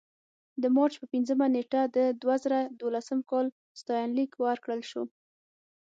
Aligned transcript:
د 0.61 0.63
مارچ 0.75 0.93
په 1.01 1.05
پنځمه 1.13 1.45
نېټه 1.55 1.81
د 1.95 1.97
دوه 2.21 2.35
زره 2.43 2.59
دولسم 2.81 3.19
کال 3.29 3.45
ستاینلیک 3.79 4.31
ورکړل 4.45 4.81
شو. 4.89 5.03